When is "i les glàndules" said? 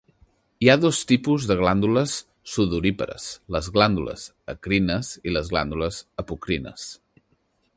5.31-6.01